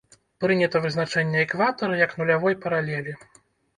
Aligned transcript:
Прынята 0.43 0.77
вызначэнне 0.85 1.43
экватара 1.47 2.01
як 2.05 2.17
нулявой 2.23 2.59
паралелі. 2.65 3.13